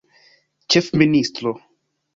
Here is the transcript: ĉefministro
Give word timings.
ĉefministro 0.75 1.55